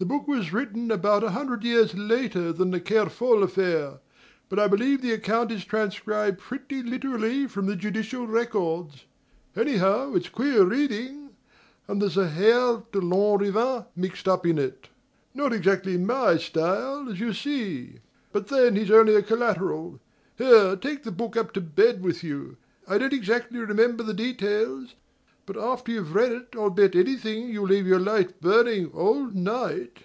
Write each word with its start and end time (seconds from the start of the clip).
The 0.00 0.06
book 0.06 0.28
was 0.28 0.52
written 0.52 0.92
about 0.92 1.24
a 1.24 1.30
hundred 1.30 1.64
years 1.64 1.92
later 1.92 2.52
than 2.52 2.70
the 2.70 2.78
Kerfol 2.78 3.42
affair; 3.42 3.98
but 4.48 4.56
I 4.60 4.68
believe 4.68 5.02
the 5.02 5.10
account 5.10 5.50
is 5.50 5.64
transcribed 5.64 6.38
pretty 6.38 6.84
literally 6.84 7.48
from 7.48 7.66
the 7.66 7.74
judicial 7.74 8.24
records. 8.24 9.06
Anyhow, 9.56 10.14
it's 10.14 10.28
queer 10.28 10.62
reading. 10.62 11.30
And 11.88 12.00
there's 12.00 12.16
a 12.16 12.28
Herve 12.28 12.84
de 12.92 13.00
Lanrivain 13.00 13.86
mixed 13.96 14.28
up 14.28 14.46
in 14.46 14.56
it 14.56 14.88
not 15.34 15.52
exactly 15.52 15.98
MY 15.98 16.36
style, 16.36 17.08
as 17.10 17.18
you'll 17.18 17.34
see. 17.34 17.98
But 18.30 18.46
then 18.46 18.76
he's 18.76 18.92
only 18.92 19.16
a 19.16 19.22
collateral. 19.22 19.98
Here, 20.36 20.76
take 20.76 21.02
the 21.02 21.10
book 21.10 21.36
up 21.36 21.52
to 21.54 21.60
bed 21.60 22.04
with 22.04 22.22
you. 22.22 22.56
I 22.86 22.98
don't 22.98 23.12
exactly 23.12 23.58
remember 23.58 24.04
the 24.04 24.14
details; 24.14 24.94
but 25.48 25.56
after 25.56 25.90
you've 25.90 26.14
read 26.14 26.30
it 26.30 26.48
I'll 26.54 26.68
bet 26.68 26.94
anything 26.94 27.48
you'll 27.48 27.68
leave 27.68 27.86
your 27.86 27.98
light 27.98 28.38
burning 28.38 28.88
all 28.92 29.28
night!" 29.30 30.00